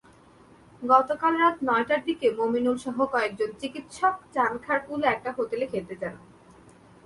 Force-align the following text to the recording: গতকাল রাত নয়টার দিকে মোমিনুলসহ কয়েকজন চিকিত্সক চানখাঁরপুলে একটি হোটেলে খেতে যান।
গতকাল 0.81 1.33
রাত 1.41 1.57
নয়টার 1.67 2.01
দিকে 2.07 2.27
মোমিনুলসহ 2.37 2.97
কয়েকজন 3.13 3.49
চিকিত্সক 3.61 4.15
চানখাঁরপুলে 4.35 5.05
একটি 5.13 5.29
হোটেলে 5.37 5.65
খেতে 5.71 5.95
যান। 6.01 6.15